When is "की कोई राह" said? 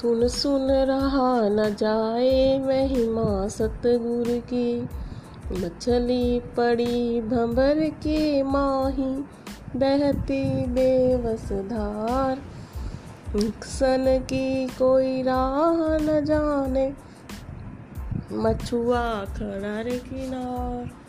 14.24-15.96